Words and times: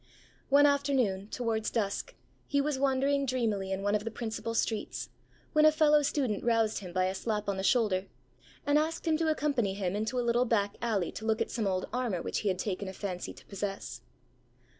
One 0.49 0.65
afternoon, 0.65 1.27
towards 1.27 1.69
dusk, 1.69 2.15
he 2.47 2.59
was 2.59 2.79
wandering 2.79 3.27
dreamily 3.27 3.71
in 3.71 3.83
one 3.83 3.93
of 3.93 4.03
the 4.03 4.09
principal 4.09 4.55
streets, 4.55 5.09
when 5.53 5.63
a 5.63 5.71
fellow 5.71 6.01
student 6.01 6.43
roused 6.43 6.79
him 6.79 6.91
by 6.91 7.05
a 7.05 7.13
slap 7.13 7.47
on 7.47 7.57
the 7.57 7.63
shoulder, 7.63 8.07
and 8.65 8.79
asked 8.79 9.07
him 9.07 9.15
to 9.17 9.27
accompany 9.29 9.75
him 9.75 9.95
into 9.95 10.17
a 10.19 10.25
little 10.25 10.45
back 10.45 10.75
alley 10.81 11.11
to 11.11 11.25
look 11.25 11.39
at 11.39 11.51
some 11.51 11.67
old 11.67 11.85
armour 11.93 12.23
which 12.23 12.39
he 12.39 12.47
had 12.47 12.57
taken 12.57 12.87
a 12.87 12.93
fancy 12.93 13.31
to 13.31 13.45
possess. 13.45 14.01